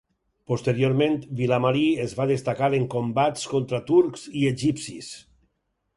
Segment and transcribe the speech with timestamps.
[0.51, 5.13] Posteriorment, Vilamarí es va destacar en combats contra turcs i egipcis.